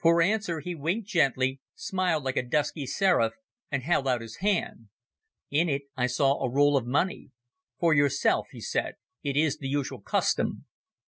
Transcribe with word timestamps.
For 0.00 0.22
answer 0.22 0.60
he 0.60 0.74
winked 0.74 1.06
gently, 1.06 1.60
smiled 1.74 2.24
like 2.24 2.38
a 2.38 2.42
dusky 2.42 2.86
seraph, 2.86 3.34
and 3.70 3.82
held 3.82 4.08
out 4.08 4.22
his 4.22 4.36
hand. 4.36 4.88
In 5.50 5.68
it 5.68 5.82
I 5.94 6.06
saw 6.06 6.40
a 6.42 6.50
roll 6.50 6.78
of 6.78 6.86
money. 6.86 7.32
"For 7.78 7.92
yourself," 7.92 8.46
he 8.52 8.60
said. 8.62 8.94
"It 9.22 9.36
is 9.36 9.58
the 9.58 9.68
usual 9.68 10.00
custom." 10.00 10.64